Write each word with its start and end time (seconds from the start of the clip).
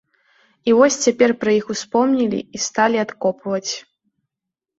І 0.69 0.73
вось 0.77 0.95
цяпер 1.07 1.33
пра 1.41 1.51
іх 1.59 1.65
успомнілі 1.73 2.39
і 2.41 2.57
сталі 2.65 2.97
адкопваць. 3.05 3.69